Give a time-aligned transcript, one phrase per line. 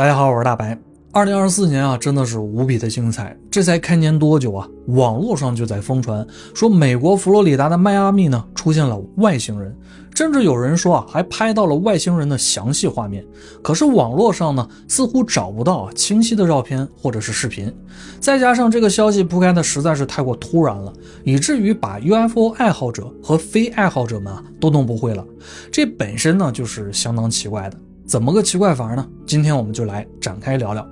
[0.00, 0.78] 大家好，我是大白。
[1.12, 3.36] 二零二四年啊，真的是无比的精彩。
[3.50, 9.76] 这才开年多久啊，网络上就在疯传说美国佛罗里达的迈阿密呢出现了外星人，
[10.14, 13.22] 甚至有人说啊，还拍到了外星人的详细画面。
[13.62, 17.70] 可是网络上呢，似乎找不到清晰的照片或者是视频。
[18.18, 20.90] 再加上这个消息铺开的实在是太过突然了，
[21.24, 25.22] 以至于把 UFO 爱好者和非爱好者们啊都弄不会了。
[25.70, 27.76] 这本身呢就是相当奇怪的。
[28.10, 29.06] 怎么个奇怪法呢？
[29.24, 30.84] 今天我们就来展开聊聊。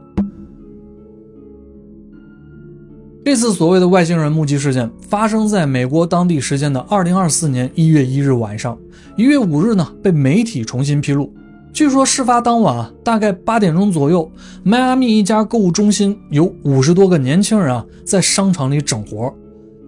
[3.25, 8.79] 这次所谓的外星人目击事件发生在美国当地时间的二零二四年一月一日晚上，
[9.17, 11.35] 一月五日呢被媒体重新披露。
[11.73, 14.31] 据说事发当晚啊，大概八点钟左右，
[14.63, 19.35] 迈阿密一家购物中心有五十多个年轻人啊在商场里整活。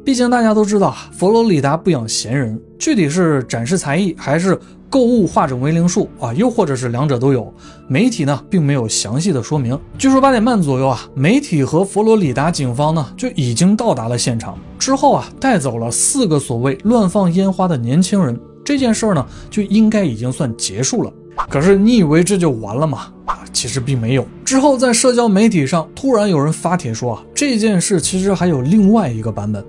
[0.05, 4.59] 毕竟大家都知道啊，佛罗里达不养闲人，具体是展示才艺还是？
[4.93, 7.55] 购物化整为零术啊，又或者是两者都有。
[7.87, 9.79] 媒体呢并没有详细的说明。
[9.97, 18.37] 据说八点半左右啊，媒体和佛罗里达警方呢就已经到达了现场，之后啊带走了四个所谓乱放烟花的年轻人。
[18.65, 21.13] 这件事儿呢就应该已经算结束了。
[21.49, 23.07] 可是你以为这就完了吗？
[23.27, 24.27] 啊，其实并没有。
[24.45, 29.65] 之后在社交媒体上突然有人发帖说啊，这件事其实还有另外一个版本。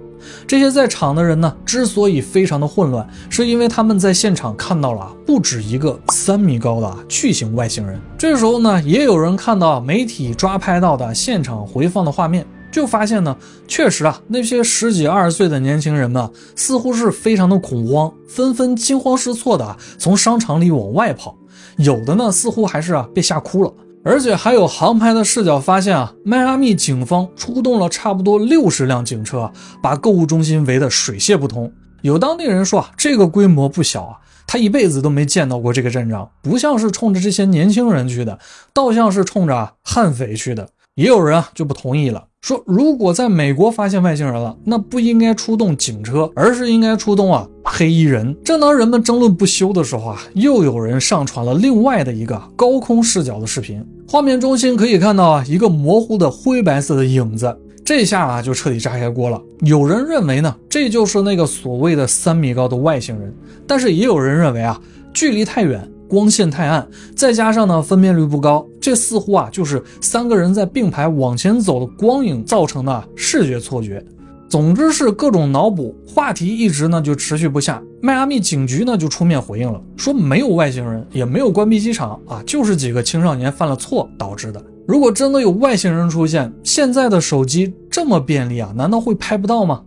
[0.47, 7.99] 这些在场的人呢，之所以非常的混乱，是因为他们在现场看到了不止一个三米高的巨型外星人。
[8.17, 13.35] 这时候呢，也有人看到媒体抓拍到的现场回放的画面，就发现呢，
[13.67, 21.35] 确实啊，那些十几二十岁的年轻人们似乎是非常的恐慌，纷纷惊慌失措的从商场里往外跑，
[21.77, 23.73] 有的呢，似乎还是啊被吓哭了。
[24.03, 31.71] 而且还有航拍的视角发现啊，迈阿密警方出动了差不多六十辆警车，把购物中心围得水泄不通。
[32.01, 38.39] 有当地人说啊，这个规模不小啊，他一辈子都没见到过这个阵仗，不像是冲着这些年轻人去的，
[38.73, 40.67] 倒像是冲着悍匪去的。
[41.01, 42.23] 也有人啊就不同意了。
[42.41, 48.35] 说，如果在美国发现外星人了，那不应该出动警车，而是应该出动啊黑衣人。
[48.43, 59.41] 正当人们争论不休的时候啊，又有人上传了另外的一个高空视角的视频，画面中心可以看到啊一个模糊的灰白色的影子，这下啊就彻底炸开锅了。
[59.61, 63.33] 有人认为呢，这就是那个所谓的三米高的外星人，
[63.67, 64.79] 但是也有人认为啊，
[65.13, 65.87] 距离太远。
[66.11, 66.85] 光线太暗，
[67.15, 74.05] 再加上呢分辨率不高，这似乎啊就是三个人在并排往前走的光影造成的视觉错觉。
[74.49, 77.81] 总之是各种脑补，话题一直呢就持续不下。
[78.01, 84.61] 迈阿密警局呢就出面回应了，说没有外星人，也没有关闭机场啊，就是几个青少年犯了错导致的。
[84.85, 89.81] 如果真的有外星人出现，现在的手机这么便利啊，难道会拍不到吗？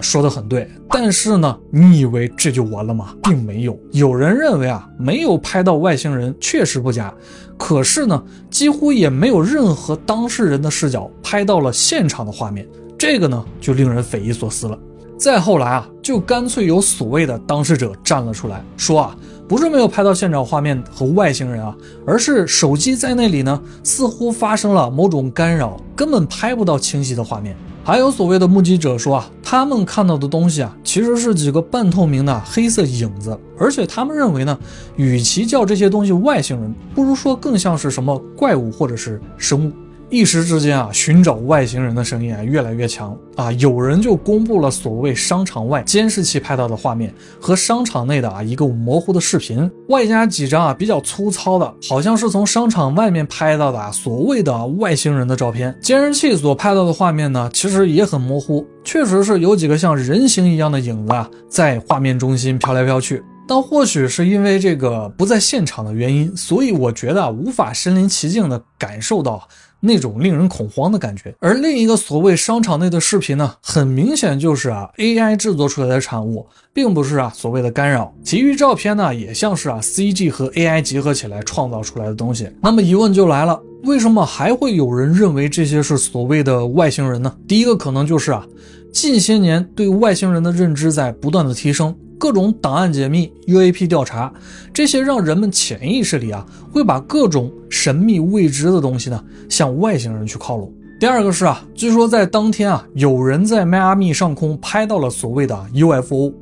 [0.00, 3.14] 说的很对，但是呢，你以为这就完了吗？
[3.22, 3.78] 并没有。
[3.92, 7.12] 有人认为啊，没有拍到外星人确实不假，
[7.56, 12.66] 可是呢，几乎也没有任何当事人的视角拍到了现场的画面，
[12.98, 14.78] 这个呢就令人匪夷所思了。
[15.18, 19.16] 再后来啊，就干脆有所谓的当事者站了出来，说啊，
[19.48, 21.74] 不是没有拍到现场画面和外星人啊，
[22.06, 27.56] 而是手机在那里呢，似乎发生了某种干扰，根本拍不到清晰的画面。
[27.82, 34.58] 还有所谓的目击者说啊，他们看到的东西啊，其实是几个半透明的黑色影子，而且他们认为呢，
[34.96, 39.72] 与其叫这些东西外星人，不如说更像是什么怪物或者是生物。
[40.08, 43.50] 一时之间啊，寻找外星人的声音啊越来越强啊！
[43.52, 55.76] 有人就公布了所谓商场外监视器拍到的画面和商场内的啊一个模糊的视频，外加几张啊比较粗糙的，好像是从商场外面拍到的啊所谓的外星人的照片。
[55.82, 63.20] 监视器所拍到的画面呢，其实也很模糊，确实是有几个像人形一样的影子啊在画面中心飘来飘去。
[63.48, 69.46] 但或许是因为这个不在现场的原因，所以我觉得无法身临其境的感受到。
[69.86, 78.12] 那种令人恐慌的感觉，而另一个所谓商场内的视频呢，很明显就是啊 AI 制作出来的产物，并不是啊所谓的干扰。
[78.24, 82.50] 其余照片呢，也像是啊 CG 和 AI 结合起来创造出来的东西。
[82.60, 87.34] 那么疑问就来了，为什么还会有人认为这些是所谓的外星人呢？
[87.46, 88.44] 第一个可能就是啊，
[88.92, 91.96] 近些年对外星人的认知在不断的提升。
[92.18, 94.32] 各种档案解密、UAP 调查，
[94.72, 100.72] 这些让人们潜意识里啊会把各种神秘未知的东西呢向外星人去靠拢。
[100.98, 106.32] 第二个是啊，据说在当天啊，有人在迈阿密上空拍到了所谓的 UFO，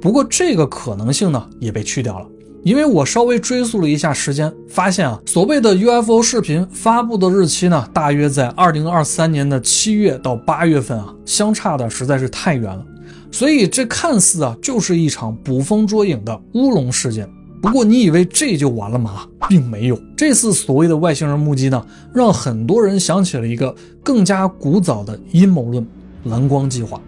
[0.00, 2.26] 不过这个可能性呢也被去掉了，
[2.62, 12.86] 因为我稍微追溯了一下时间，发现啊，所谓的 UFO 视频发布的日期呢，大约在二零二三年的七月到八月份啊，相差的实在是太远了。
[13.30, 17.28] 所以这看似啊就是一场捕风捉影的乌龙事件，
[17.60, 19.26] 不过你以为这就完了吗？
[19.48, 20.00] 并没有。
[20.16, 25.86] 这次所谓的外星人目击呢，让很多人想起了一个更加古早的阴谋论——
[26.24, 27.00] 蓝光计划。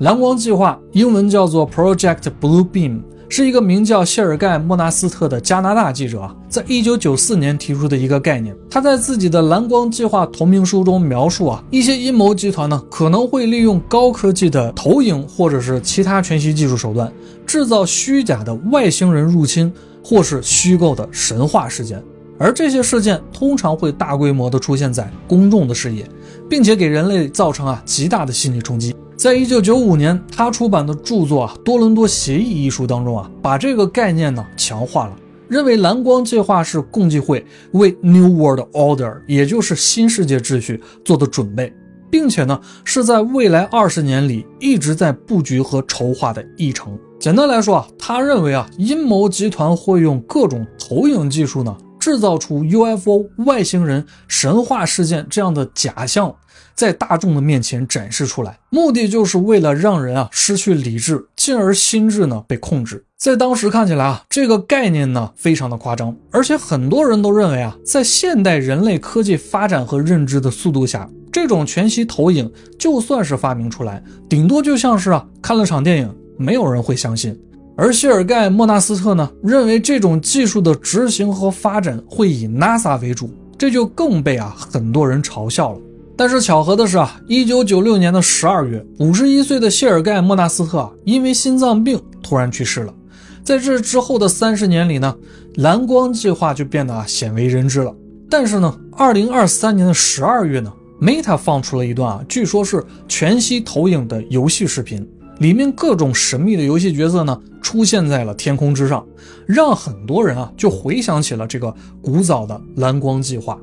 [0.00, 3.00] 蓝光计划英文叫做 Project Blue Beam。
[3.36, 8.54] 是一个名叫谢尔盖·莫纳斯特的加拿大记者啊，在一九九四年提出的一个概念。
[8.70, 17.12] 他在自己的蓝光计划同名书中描述啊，一些阴谋集团呢可能会利用高科技的投影或者是其他全息技术手段，
[17.44, 22.00] 制造虚假的外星人入侵或是虚构的神话事件，
[22.38, 26.08] 而这些事件通常会大规模的出现在公众的视野，
[26.48, 28.94] 并且给人类造成啊极大的心理冲击。
[29.16, 35.16] 在一九九五年，他出版的著作啊《多伦多协议》一书当中啊，把这个概念呢强化了，
[35.48, 41.72] 认为蓝光计划是共济会为 New World Order，也就是新世界秩序做的准备，
[42.10, 46.98] 并且呢是在未来二十年里一直在布局和筹划的议程。
[47.20, 56.34] 简单来说啊，他认为啊，阴谋集团会用各种投影技术呢，制造出 UFO 外星人神话事件这样的假象。
[56.74, 63.04] 在大众的面前展示出来，目的就是为了让人啊失去理智，进而心智呢被控制。
[63.16, 77.38] 在当时看起来啊，这个概念呢非常的夸张，而且很多人都认为啊，在现代人类科技发展和认知的速度下，这种全息投影就算是发明出来，顶多就像是啊看了场电影，没有人会相信。
[77.76, 83.28] 而谢尔盖·莫纳斯特呢，认为这种技术的执行和发展会以 NASA 为主，
[83.58, 85.80] 这就更被啊很多人嘲笑了。
[86.16, 92.94] 但是巧合的是啊，一九九六年的十二月，五十一岁的谢尔盖·莫纳斯特啊，因为心脏病突然去世了。
[93.42, 95.14] 在这之后的三十年里呢，
[95.56, 97.92] 蓝光计划就变得啊鲜为人知了。
[98.30, 105.06] 但是呢，二零二三年的十二月呢，Meta 放出了一段啊，据说是全息投影的游戏视频，
[105.40, 109.04] 里面各种神秘的游戏角色呢出现在了天空之上，
[109.46, 113.58] 让很多人啊就回想起了这个古早的蓝光计划。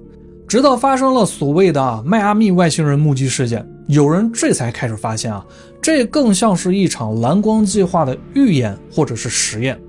[0.51, 5.41] 直到发生了所谓的迈阿密外星人目击事件，有人这才开始发现啊，
[5.81, 9.79] 这更像是一场蓝光计划的预演或者是实验。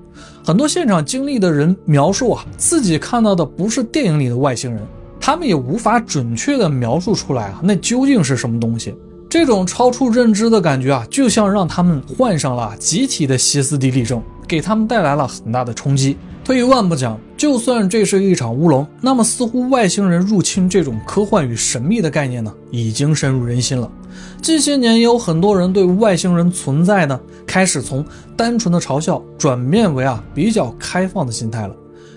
[0.45, 4.81] 很多现场经历的人描述啊，自己看到的不是电影里的外星人，
[5.19, 8.95] 他们也无法准确的描述出来啊，那究竟是什么东西？
[9.29, 16.17] 这种超出认知的感觉啊，就像让他们患上了集体的歇斯底里症，给他们带来了很大的冲击。
[16.45, 23.89] 退一万步讲，就算这是一场乌龙，那么似乎外星人入侵这种科幻与神秘的概念呢，已经深入人心了。
[24.43, 28.05] 近些年也有很多人对外星人存在呢，开始从
[28.37, 31.77] 单纯的嘲笑转变为啊比较开放的心态了。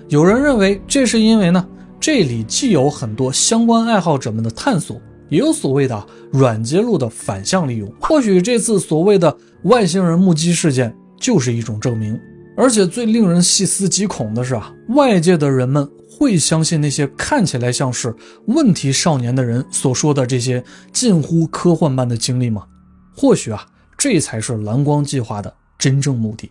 [0.10, 1.64] 有人认为这是因为呢，
[2.00, 5.00] 这里既有很多相关爱好者们的探索，
[5.30, 7.88] 也有所谓的软揭露的反向利用。
[8.00, 12.20] 或许这次所谓的外星人目击事件就是一种证明。
[12.58, 18.16] 而且最令人细思极恐的是啊，外界的人们会相信那些看起来像是
[18.48, 20.64] 问题少年的人所说的这些
[20.94, 22.64] 近乎科幻般的经历吗？
[23.16, 23.66] 或许啊，
[23.98, 26.50] 这才是蓝光计划的真正目的。